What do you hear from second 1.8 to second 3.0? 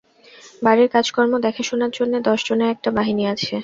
জন্যে দশজনের একটা